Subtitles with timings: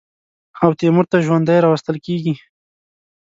[0.63, 2.33] او تیمور ته ژوندی راوستل کېږي.